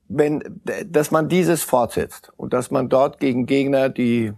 [0.08, 4.32] Wenn, dass man dieses fortsetzt und dass man dort gegen Gegner, die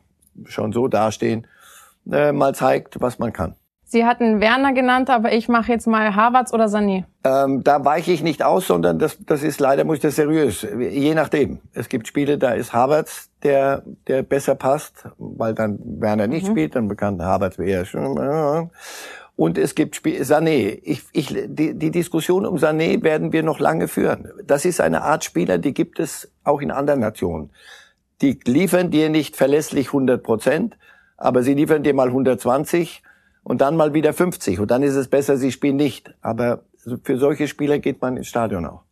[0.44, 1.46] schon so dastehen,
[2.12, 3.54] äh, mal zeigt, was man kann.
[3.94, 7.04] Sie hatten Werner genannt, aber ich mache jetzt mal Havertz oder Sané.
[7.22, 10.62] Ähm, da weiche ich nicht aus, sondern das, das ist leider, muss ich das seriös.
[10.62, 11.60] Je nachdem.
[11.74, 16.74] Es gibt Spiele, da ist Havertz, der, der besser passt, weil dann Werner nicht spielt,
[16.74, 18.68] dann bekannt Havertz eher schon.
[19.36, 20.80] Und es gibt Spiel, Sané.
[20.82, 24.28] Ich, ich, die, die Diskussion um Sané werden wir noch lange führen.
[24.44, 27.50] Das ist eine Art Spieler, die gibt es auch in anderen Nationen.
[28.22, 30.76] Die liefern dir nicht verlässlich 100 Prozent,
[31.16, 33.04] aber sie liefern dir mal 120
[33.44, 34.58] und dann mal wieder 50.
[34.58, 36.12] Und dann ist es besser, sie spielen nicht.
[36.22, 36.62] Aber
[37.02, 38.82] für solche Spieler geht man ins Stadion auch.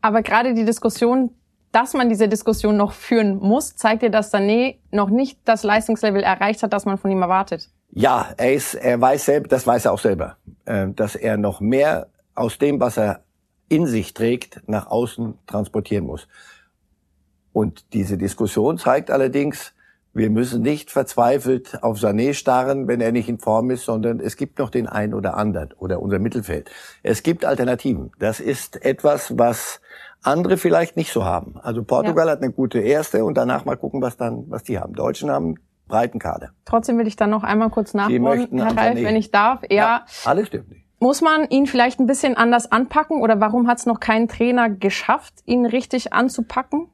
[0.00, 1.30] Aber gerade die Diskussion,
[1.72, 6.22] dass man diese Diskussion noch führen muss, zeigt dir, dass Sané noch nicht das Leistungslevel
[6.22, 7.70] erreicht hat, das man von ihm erwartet.
[7.90, 10.36] Ja, er ist, er weiß selber, das weiß er auch selber,
[10.66, 13.24] äh, dass er noch mehr aus dem, was er
[13.68, 16.28] in sich trägt, nach außen transportieren muss.
[17.52, 19.72] Und diese Diskussion zeigt allerdings,
[20.14, 24.36] wir müssen nicht verzweifelt auf Sané starren, wenn er nicht in Form ist, sondern es
[24.36, 26.70] gibt noch den einen oder anderen oder unser Mittelfeld.
[27.02, 28.12] Es gibt Alternativen.
[28.20, 29.80] Das ist etwas, was
[30.22, 31.56] andere vielleicht nicht so haben.
[31.60, 34.94] Also Portugal hat eine gute erste und danach mal gucken, was dann, was die haben.
[34.94, 35.56] Deutschen haben
[35.88, 36.50] breiten Kader.
[36.64, 39.04] Trotzdem will ich dann noch einmal kurz nachholen, möchten Herr Sané.
[39.04, 39.60] wenn ich darf.
[39.68, 40.84] Ja, alles stimmt nicht.
[41.00, 44.70] muss man ihn vielleicht ein bisschen anders anpacken oder warum hat es noch kein Trainer
[44.70, 46.88] geschafft, ihn richtig anzupacken?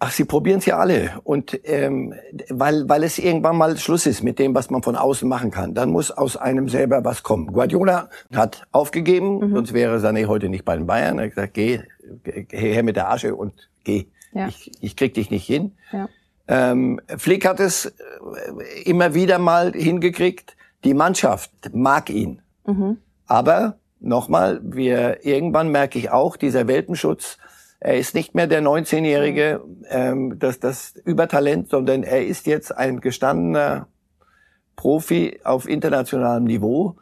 [0.00, 1.20] Ach, sie probieren es ja alle.
[1.24, 2.14] Und ähm,
[2.50, 5.74] weil, weil es irgendwann mal Schluss ist mit dem, was man von außen machen kann.
[5.74, 7.52] Dann muss aus einem selber was kommen.
[7.52, 11.18] Guardiola hat aufgegeben, sonst wäre Sané heute nicht bei den Bayern.
[11.18, 11.80] Er hat gesagt, geh,
[12.22, 14.06] geh her mit der Asche und geh.
[14.32, 14.46] Ja.
[14.46, 15.72] Ich, ich krieg dich nicht hin.
[15.92, 16.08] Ja.
[16.46, 17.92] Ähm, Flick hat es äh,
[18.84, 20.56] immer wieder mal hingekriegt.
[20.84, 22.40] Die Mannschaft mag ihn.
[23.26, 27.38] Aber nochmal, wir irgendwann merke ich auch, dieser Welpenschutz,
[27.80, 33.00] er ist nicht mehr der 19-jährige, ähm, das, das Übertalent, sondern er ist jetzt ein
[33.00, 33.86] gestandener
[34.74, 36.96] Profi auf internationalem Niveau.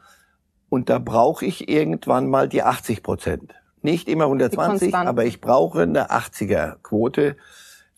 [0.68, 3.54] Und da brauche ich irgendwann mal die 80 Prozent.
[3.82, 5.08] Nicht immer 120, Konstant.
[5.08, 7.36] aber ich brauche eine 80er-Quote.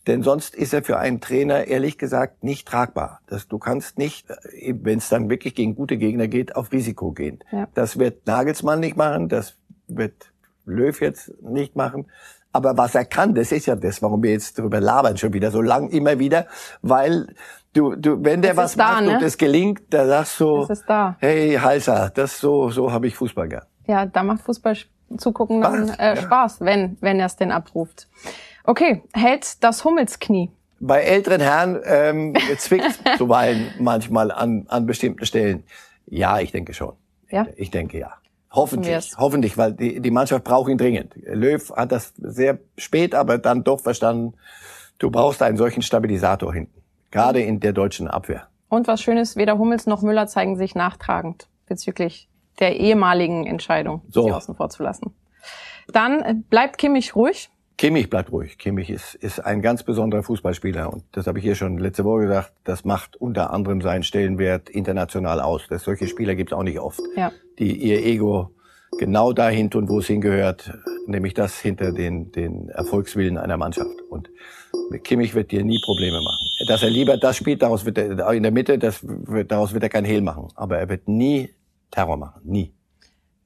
[0.07, 3.21] Denn sonst ist er für einen Trainer ehrlich gesagt nicht tragbar.
[3.27, 7.39] Das, du kannst nicht, wenn es dann wirklich gegen gute Gegner geht, auf Risiko gehen.
[7.51, 7.67] Ja.
[7.73, 10.31] Das wird Nagelsmann nicht machen, das wird
[10.65, 12.07] Löw jetzt nicht machen.
[12.51, 15.51] Aber was er kann, das ist ja das, warum wir jetzt darüber labern schon wieder
[15.51, 16.47] so lang immer wieder,
[16.81, 17.35] weil
[17.73, 19.17] du, du, wenn der Es was da, macht ne?
[19.17, 21.15] und es gelingt, da sagst du, da.
[21.19, 23.65] hey Heißer, das so, so habe ich Fußball gern.
[23.85, 24.77] Ja, da macht Fußball
[25.17, 26.15] zugucken dann Spaß, äh, ja.
[26.15, 28.07] Spaß, wenn, wenn er es denn abruft.
[28.63, 30.51] Okay, hält das Hummelsknie.
[30.79, 35.63] Bei älteren Herren ähm, zwickt zuweilen manchmal an, an bestimmten Stellen.
[36.05, 36.93] Ja, ich denke schon.
[37.29, 37.47] Ja?
[37.57, 38.13] Ich denke ja.
[38.51, 41.13] Hoffentlich, hoffentlich, weil die, die Mannschaft braucht ihn dringend.
[41.15, 44.33] Löw hat das sehr spät, aber dann doch verstanden,
[44.97, 46.81] du brauchst einen solchen Stabilisator hinten.
[47.11, 48.47] Gerade in der deutschen Abwehr.
[48.67, 52.27] Und was Schönes, weder Hummels noch Müller zeigen sich nachtragend bezüglich
[52.59, 54.23] der ehemaligen Entscheidung, So.
[54.23, 55.13] sie außen vor zu lassen.
[55.87, 57.49] Dann bleibt Kimmich ruhig.
[57.77, 58.57] Kimmich bleibt ruhig.
[58.57, 60.91] Kimmich ist, ist ein ganz besonderer Fußballspieler.
[60.91, 62.51] Und das habe ich hier schon letzte Woche gesagt.
[62.65, 65.63] Das macht unter anderem seinen Stellenwert international aus.
[65.69, 66.99] Das, solche Spieler gibt es auch nicht oft.
[67.15, 67.31] Ja.
[67.59, 68.51] Die ihr Ego
[68.97, 70.73] genau dahin tun, wo es hingehört,
[71.07, 74.01] nämlich das hinter den, den Erfolgswillen einer Mannschaft.
[74.09, 74.29] Und
[75.03, 76.47] Kimmich wird dir nie Probleme machen.
[76.67, 79.05] Dass er lieber das spielt, daraus wird er in der Mitte, das
[79.47, 80.47] daraus wird er kein Hehl machen.
[80.55, 81.49] Aber er wird nie
[81.91, 82.41] Terror machen.
[82.43, 82.73] Nie.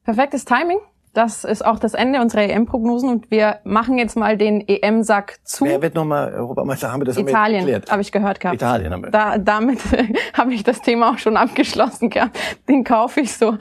[0.03, 0.79] Perfektes Timing.
[1.13, 5.65] Das ist auch das Ende unserer EM-Prognosen und wir machen jetzt mal den EM-Sack zu.
[5.65, 6.91] Wer wird nochmal Europameister?
[6.91, 8.55] Haben wir das Italien, habe ich gehört gehabt.
[8.55, 9.11] Italien haben wir.
[9.11, 9.79] Da, damit
[10.33, 12.35] habe ich das Thema auch schon abgeschlossen gehabt.
[12.67, 13.57] Den kaufe ich so.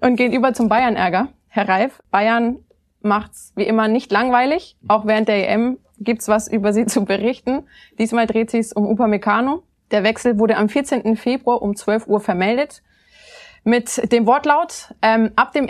[0.00, 1.28] Und gehen über zum Bayern-Ärger.
[1.48, 2.60] Herr Reif, Bayern
[3.02, 4.78] macht's wie immer nicht langweilig.
[4.88, 7.64] Auch während der EM gibt's was über sie zu berichten.
[7.98, 9.62] Diesmal dreht sich's um Upamecano.
[9.90, 11.16] Der Wechsel wurde am 14.
[11.16, 12.82] Februar um 12 Uhr vermeldet.
[13.62, 15.68] Mit dem Wortlaut, ähm, ab dem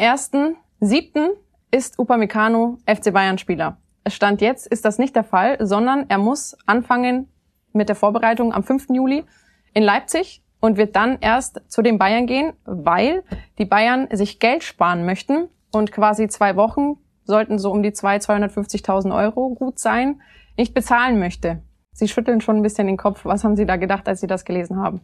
[0.85, 1.31] 1.7.
[1.71, 3.79] ist Upamecano FC Bayern Spieler.
[4.07, 7.33] Stand jetzt ist das nicht der Fall, sondern er muss anfangen
[7.73, 8.89] mit der Vorbereitung am 5.
[8.91, 9.25] Juli
[9.73, 13.23] in Leipzig und wird dann erst zu den Bayern gehen, weil
[13.57, 18.85] die Bayern sich Geld sparen möchten und quasi zwei Wochen sollten so um die 200.000,
[18.85, 20.21] 250.000 Euro gut sein,
[20.59, 21.63] nicht bezahlen möchte.
[21.93, 23.25] Sie schütteln schon ein bisschen den Kopf.
[23.25, 25.01] Was haben Sie da gedacht, als Sie das gelesen haben?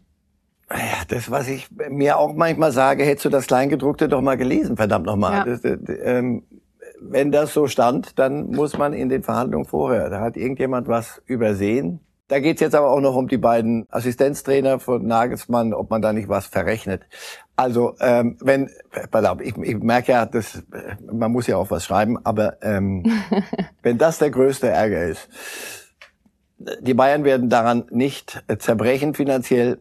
[1.09, 5.07] Das, was ich mir auch manchmal sage, hättest du das Kleingedruckte doch mal gelesen, verdammt
[5.07, 5.49] nochmal.
[5.49, 5.57] Ja.
[5.57, 5.61] Das,
[6.05, 6.45] ähm,
[7.01, 11.23] wenn das so stand, dann muss man in den Verhandlungen vorher, da hat irgendjemand was
[11.27, 12.01] übersehen.
[12.29, 16.13] Da geht's jetzt aber auch noch um die beiden Assistenztrainer von Nagelsmann, ob man da
[16.13, 17.03] nicht was verrechnet.
[17.57, 18.71] Also ähm, wenn,
[19.43, 20.63] ich, ich merke ja, dass
[21.13, 23.05] man muss ja auch was schreiben, aber ähm,
[23.83, 25.29] wenn das der größte Ärger ist,
[26.81, 29.81] die Bayern werden daran nicht zerbrechen finanziell.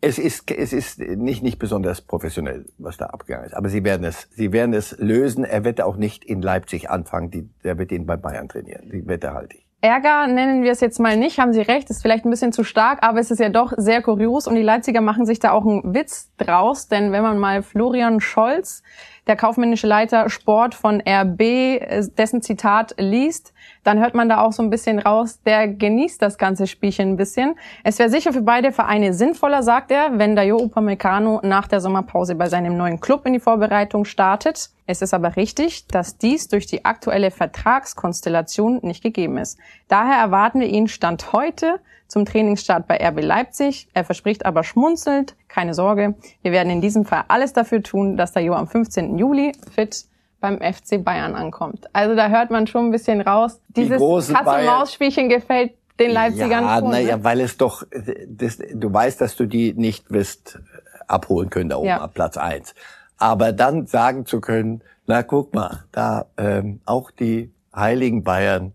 [0.00, 3.54] Es ist, es ist nicht, nicht besonders professionell, was da abgegangen ist.
[3.54, 5.44] Aber sie werden es, sie werden es lösen.
[5.44, 7.30] Er wird auch nicht in Leipzig anfangen.
[7.30, 8.88] Die, der wird ihn bei Bayern trainieren.
[8.90, 9.68] Die Wette halte ich.
[9.80, 12.64] Ärger nennen wir es jetzt mal nicht, haben Sie recht, ist vielleicht ein bisschen zu
[12.64, 15.64] stark, aber es ist ja doch sehr kurios und die Leipziger machen sich da auch
[15.64, 18.82] einen Witz draus, denn wenn man mal Florian Scholz,
[19.28, 23.52] der kaufmännische Leiter Sport von RB, äh, dessen Zitat liest,
[23.84, 27.16] dann hört man da auch so ein bisschen raus, der genießt das ganze Spielchen ein
[27.16, 27.54] bisschen.
[27.84, 32.34] Es wäre sicher für beide Vereine sinnvoller, sagt er, wenn Dayo Upamecano nach der Sommerpause
[32.34, 34.70] bei seinem neuen Club in die Vorbereitung startet.
[34.86, 39.58] Es ist aber richtig, dass dies durch die aktuelle Vertragskonstellation nicht gegeben ist.
[39.86, 43.88] Daher erwarten wir ihn Stand heute zum Trainingsstart bei RB Leipzig.
[43.94, 48.32] Er verspricht aber schmunzelnd, keine Sorge, wir werden in diesem Fall alles dafür tun, dass
[48.32, 49.18] der Jo am 15.
[49.18, 50.06] Juli fit
[50.40, 51.86] beim FC Bayern ankommt.
[51.92, 53.60] Also da hört man schon ein bisschen raus.
[53.68, 56.90] Dieses Katz-und-Maus-Spielchen gefällt den Leipzigern ja, schon.
[56.90, 57.24] Naja, ne?
[57.24, 57.82] weil es doch,
[58.28, 60.60] das, du weißt, dass du die nicht wirst
[61.06, 62.00] abholen können da oben ja.
[62.00, 62.74] ab Platz eins.
[63.16, 68.74] Aber dann sagen zu können, na guck mal, da ähm, auch die heiligen Bayern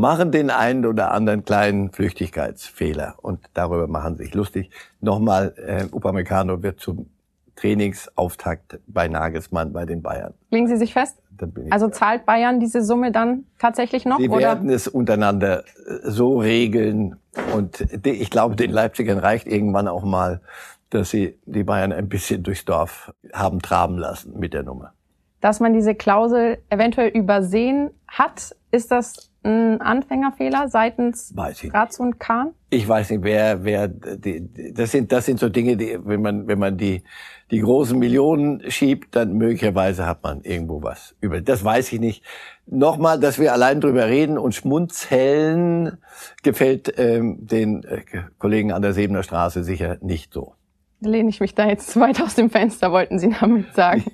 [0.00, 4.70] machen den einen oder anderen kleinen Flüchtigkeitsfehler und darüber machen sich lustig.
[5.00, 7.10] Nochmal, äh, Upamecano wird zum
[7.54, 10.32] Trainingsauftakt bei Nagelsmann bei den Bayern.
[10.50, 11.18] Legen Sie sich fest?
[11.70, 14.18] Also zahlt Bayern diese Summe dann tatsächlich noch?
[14.18, 14.40] Sie oder?
[14.40, 15.64] werden es untereinander äh,
[16.04, 17.16] so regeln
[17.54, 20.40] und ich glaube, den Leipzigern reicht irgendwann auch mal,
[20.88, 24.92] dass sie die Bayern ein bisschen durchs Dorf haben traben lassen mit der Nummer.
[25.40, 32.52] Dass man diese Klausel eventuell übersehen hat, ist das ein Anfängerfehler seitens Ratz und Kahn?
[32.68, 36.46] Ich weiß nicht, wer, wer, die, das sind, das sind so Dinge, die, wenn man,
[36.46, 37.02] wenn man die,
[37.50, 41.40] die großen Millionen schiebt, dann möglicherweise hat man irgendwo was über.
[41.40, 42.24] Das weiß ich nicht.
[42.66, 45.98] Nochmal, dass wir allein drüber reden und schmunzeln,
[46.42, 48.02] gefällt ähm, den äh,
[48.38, 50.54] Kollegen an der Sebener Straße sicher nicht so
[51.00, 54.04] lehne ich mich da jetzt zu weit aus dem Fenster, wollten Sie damit sagen.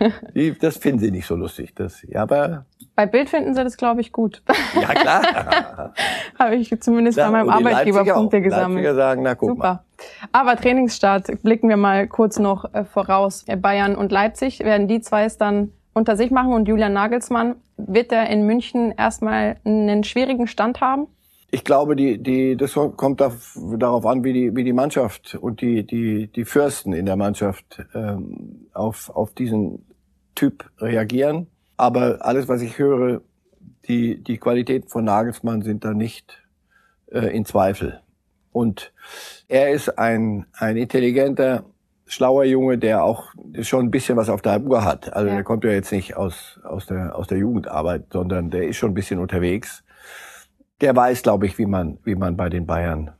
[0.60, 1.74] das finden Sie nicht so lustig.
[1.74, 4.42] Das, ja, aber bei Bild finden Sie das, glaube ich, gut.
[4.74, 5.92] Ja, klar.
[6.38, 8.42] Habe ich zumindest ja, bei meinem Arbeitgeber Leipziger Punkte auch.
[8.42, 8.84] gesammelt.
[8.84, 9.62] Leipziger sagen, na guck Super.
[9.62, 9.84] Mal.
[10.32, 13.44] Aber Trainingsstart, blicken wir mal kurz noch äh, voraus.
[13.58, 18.12] Bayern und Leipzig werden die zwei es dann unter sich machen und Julian Nagelsmann, wird
[18.12, 21.06] er in München erstmal einen schwierigen Stand haben?
[21.50, 25.86] Ich glaube, die, die, das kommt darauf an, wie die, wie die Mannschaft und die,
[25.86, 29.86] die, die Fürsten in der Mannschaft ähm, auf, auf diesen
[30.34, 31.46] Typ reagieren.
[31.76, 33.20] Aber alles, was ich höre,
[33.86, 36.42] die, die Qualitäten von Nagelsmann sind da nicht
[37.10, 38.00] äh, in Zweifel.
[38.52, 38.92] Und
[39.48, 41.64] er ist ein, ein intelligenter,
[42.06, 45.12] schlauer Junge, der auch schon ein bisschen was auf der Uhr hat.
[45.12, 45.34] Also ja.
[45.34, 48.92] der kommt ja jetzt nicht aus, aus, der, aus der Jugendarbeit, sondern der ist schon
[48.92, 49.84] ein bisschen unterwegs
[50.80, 53.12] der weiß, glaube ich, wie man, wie man bei den Bayern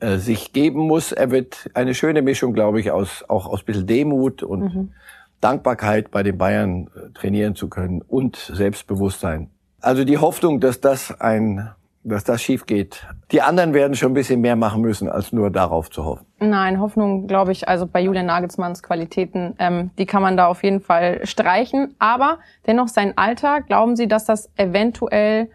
[0.00, 1.12] äh, sich geben muss.
[1.12, 4.92] Er wird eine schöne Mischung, glaube ich, aus auch aus bisschen Demut und mhm.
[5.40, 9.50] Dankbarkeit bei den Bayern äh, trainieren zu können und Selbstbewusstsein.
[9.80, 11.70] Also die Hoffnung, dass das ein
[12.04, 13.06] dass das schief geht.
[13.32, 16.26] Die anderen werden schon ein bisschen mehr machen müssen, als nur darauf zu hoffen.
[16.38, 20.62] Nein, Hoffnung, glaube ich, also bei Julian Nagelsmanns Qualitäten, ähm, die kann man da auf
[20.62, 21.94] jeden Fall streichen.
[21.98, 25.50] Aber dennoch sein Alter, glauben Sie, dass das eventuell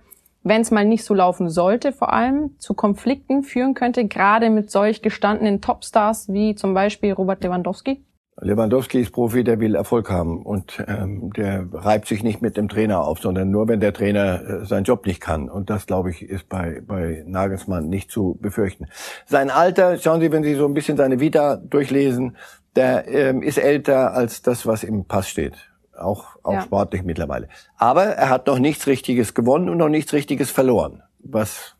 [0.46, 4.70] wenn es mal nicht so laufen sollte, vor allem zu Konflikten führen könnte, gerade mit
[4.70, 8.04] solch gestandenen Topstars wie zum Beispiel Robert Lewandowski?
[8.40, 12.68] Lewandowski ist Profi, der will Erfolg haben und ähm, der reibt sich nicht mit dem
[12.68, 15.50] Trainer auf, sondern nur, wenn der Trainer äh, seinen Job nicht kann.
[15.50, 18.88] Und das, glaube ich, ist bei, bei Nagelsmann nicht zu befürchten.
[19.26, 22.36] Sein Alter, schauen Sie, wenn Sie so ein bisschen seine Vita durchlesen,
[22.76, 25.54] der ähm, ist älter als das, was im Pass steht.
[25.96, 26.62] Auch, auch ja.
[26.62, 27.50] sportlich mittlerweile.
[27.78, 31.04] Aber er hat noch nichts Richtiges gewonnen und noch nichts Richtiges verloren.
[31.20, 31.76] Was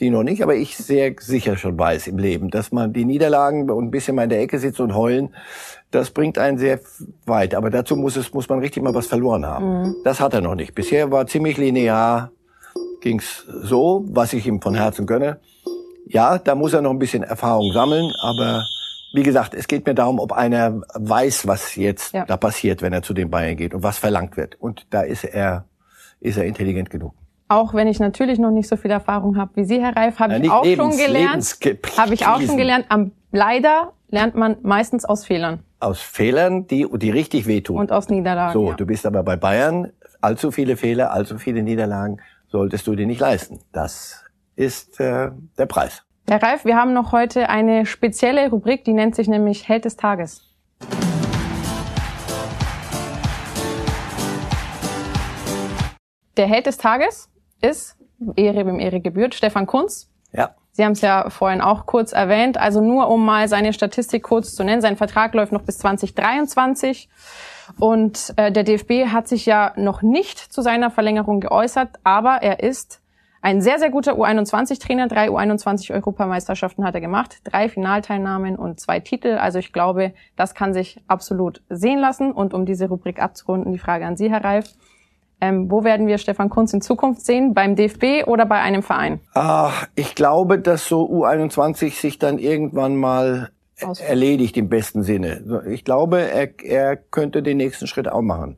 [0.00, 3.68] Sie noch nicht, aber ich sehr sicher schon weiß im Leben, dass man die Niederlagen
[3.68, 5.34] und ein bisschen mal in der Ecke sitzt und heulen,
[5.90, 6.80] das bringt einen sehr
[7.26, 7.54] weit.
[7.54, 9.82] Aber dazu muss es, muss man richtig mal was verloren haben.
[9.82, 9.96] Mhm.
[10.02, 10.74] Das hat er noch nicht.
[10.74, 12.30] Bisher war ziemlich linear,
[13.02, 15.38] ging's so, was ich ihm von Herzen gönne.
[16.06, 18.64] Ja, da muss er noch ein bisschen Erfahrung sammeln, aber
[19.12, 22.24] wie gesagt, es geht mir darum, ob einer weiß, was jetzt ja.
[22.24, 24.58] da passiert, wenn er zu den Bayern geht und was verlangt wird.
[24.62, 25.66] Und da ist er,
[26.20, 27.12] ist er intelligent genug.
[27.50, 30.34] Auch wenn ich natürlich noch nicht so viel Erfahrung habe wie Sie, Herr Reif, habe
[30.34, 31.58] ja, ich auch Lebens, schon gelernt.
[31.96, 32.86] Habe ich auch schon gelernt.
[32.90, 35.58] Am, leider lernt man meistens aus Fehlern.
[35.80, 37.78] Aus Fehlern, die, die richtig wehtun.
[37.78, 38.52] Und aus Niederlagen.
[38.52, 38.76] So, ja.
[38.76, 39.90] du bist aber bei Bayern.
[40.20, 43.58] Allzu viele Fehler, allzu viele Niederlagen solltest du dir nicht leisten.
[43.72, 46.04] Das ist äh, der Preis.
[46.28, 49.96] Herr Reif, wir haben noch heute eine spezielle Rubrik, die nennt sich nämlich Held des
[49.96, 50.54] Tages.
[56.36, 57.28] Der Held des Tages
[57.60, 57.96] ist,
[58.36, 60.10] Ehre wem Ehre gebührt, Stefan Kunz.
[60.32, 60.54] Ja.
[60.72, 62.56] Sie haben es ja vorhin auch kurz erwähnt.
[62.56, 64.80] Also nur um mal seine Statistik kurz zu nennen.
[64.80, 67.08] Sein Vertrag läuft noch bis 2023.
[67.78, 72.62] Und äh, der DFB hat sich ja noch nicht zu seiner Verlängerung geäußert, aber er
[72.62, 73.00] ist
[73.42, 75.08] ein sehr, sehr guter U21-Trainer.
[75.08, 79.38] Drei U21-Europameisterschaften hat er gemacht, drei Finalteilnahmen und zwei Titel.
[79.38, 82.32] Also ich glaube, das kann sich absolut sehen lassen.
[82.32, 84.66] Und um diese Rubrik abzurunden, die Frage an Sie, Herr Reif.
[85.40, 87.54] Ähm, wo werden wir Stefan Kunz in Zukunft sehen?
[87.54, 89.20] Beim DFB oder bei einem Verein?
[89.34, 93.50] Ach, ich glaube, dass so U21 sich dann irgendwann mal
[93.82, 94.08] Ausfall.
[94.08, 95.62] erledigt im besten Sinne.
[95.70, 98.56] Ich glaube, er, er könnte den nächsten Schritt auch machen.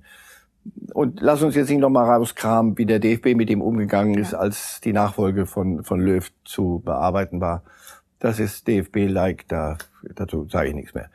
[0.92, 4.80] Und lass uns jetzt nicht nochmal rauskramen, wie der DFB mit ihm umgegangen ist, als
[4.80, 7.62] die Nachfolge von, von Löw zu bearbeiten war.
[8.20, 9.78] Das ist DFB-like, da,
[10.14, 11.10] dazu sage ich nichts mehr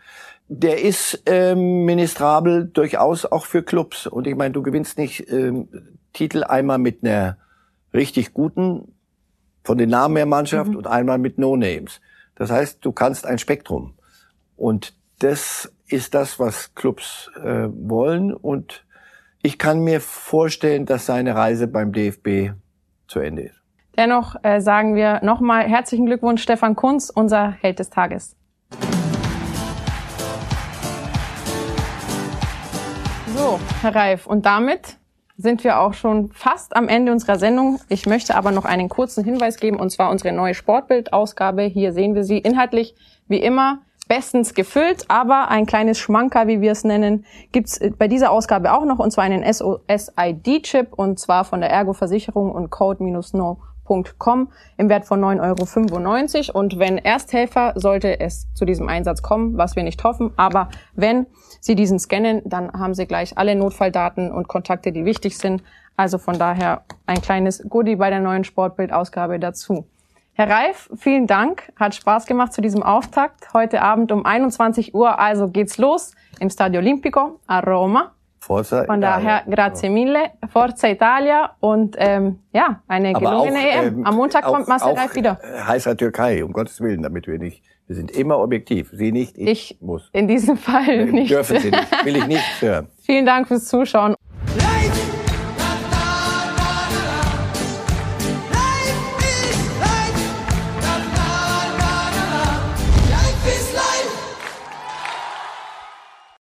[0.50, 4.08] der ist ähm, ministrabel durchaus auch für Clubs.
[4.08, 5.68] Und ich meine, du gewinnst nicht ähm,
[6.14, 7.38] Titel einmal mit einer
[7.94, 8.94] richtig guten,
[9.64, 10.78] von den Namen her Mannschaft mhm.
[10.78, 12.00] und einmal mit No-Names.
[12.36, 13.96] Das heißt, du kannst ein Spektrum.
[14.56, 18.34] Und das ist das, was Clubs äh, wollen.
[18.34, 18.86] Und
[19.42, 22.54] ich kann mir vorstellen, dass seine Reise beim DFB
[23.08, 23.62] zu Ende ist.
[23.98, 28.38] Dennoch äh, sagen wir nochmal herzlichen Glückwunsch, Stefan Kunz, unser Held des Tages.
[33.48, 34.98] So, Herr Reif, und damit
[35.38, 37.80] sind wir auch schon fast am Ende unserer Sendung.
[37.88, 41.62] Ich möchte aber noch einen kurzen Hinweis geben, und zwar unsere neue Sportbildausgabe.
[41.62, 42.94] Hier sehen wir sie inhaltlich
[43.30, 43.80] wie immer
[44.10, 48.84] bestens gefüllt, aber ein kleines Schmanker, wie wir es nennen, gibt's bei dieser Ausgabe auch
[48.84, 53.22] noch, und zwar einen SOS-ID-Chip, und zwar von der Ergo-Versicherung und Code-No
[54.18, 56.60] Com im Wert von 9,95 Euro.
[56.60, 61.26] Und wenn Ersthelfer, sollte es zu diesem Einsatz kommen, was wir nicht hoffen, aber wenn
[61.60, 65.64] Sie diesen scannen, dann haben Sie gleich alle Notfalldaten und Kontakte, die wichtig sind.
[65.96, 69.88] Also von daher ein kleines Goodie bei der neuen Sportbildausgabe dazu.
[70.34, 71.74] Herr Reif, vielen Dank.
[71.80, 73.54] Hat Spaß gemacht zu diesem Auftakt.
[73.54, 78.14] Heute Abend um 21 Uhr, also geht's los im Stadio Olimpico a Roma.
[78.48, 84.06] Forza Von daher, grazie mille, Forza Italia und ähm, ja, eine gelungene auch, EM.
[84.06, 85.38] Am Montag auch, kommt Marcel Reif wieder.
[85.68, 88.90] Heißer Türkei, um Gottes Willen, damit wir nicht, wir sind immer objektiv.
[88.94, 90.10] Sie nicht, ich, ich muss.
[90.14, 91.30] In diesem Fall nicht.
[91.30, 92.88] Dürfen Sie nicht, will ich nicht hören.
[93.02, 94.16] Vielen Dank fürs Zuschauen.